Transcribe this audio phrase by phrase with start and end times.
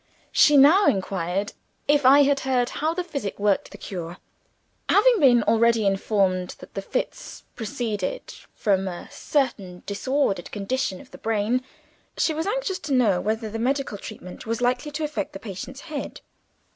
[0.31, 1.53] She now inquired
[1.87, 4.17] if I had heard how the physic worked the cure.
[4.89, 8.23] Having been already informed that the fits proceeded
[8.55, 11.61] from a certain disordered condition of the brain,
[12.17, 15.81] she was anxious to know whether the medical treatment was likely to affect the patient's
[15.81, 16.21] head.